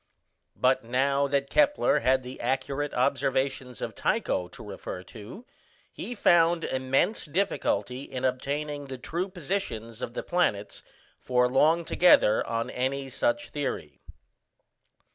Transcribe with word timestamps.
But 0.55 0.83
now 0.83 1.27
that 1.27 1.51
Kepler 1.51 1.99
had 1.99 2.23
the 2.23 2.39
accurate 2.39 2.91
observations 2.91 3.83
of 3.83 3.93
Tycho 3.93 4.47
to 4.47 4.63
refer 4.63 5.03
to, 5.03 5.45
he 5.93 6.15
found 6.15 6.63
immense 6.63 7.25
difficulty 7.25 8.01
in 8.01 8.25
obtaining 8.25 8.87
the 8.87 8.97
true 8.97 9.29
positions 9.29 10.01
of 10.01 10.15
the 10.15 10.23
planets 10.23 10.81
for 11.19 11.47
long 11.47 11.85
together 11.85 12.43
on 12.47 12.71
any 12.71 13.11
such 13.11 13.49
theory. 13.51 14.01